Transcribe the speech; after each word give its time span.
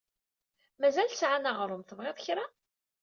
Mazal 0.79 1.09
sɛan 1.13 1.49
aɣṛum. 1.51 1.83
Tebɣiḍ 1.83 2.17
kra? 2.25 2.45